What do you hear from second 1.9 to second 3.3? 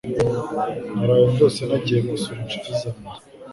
gusura inshuti zanjye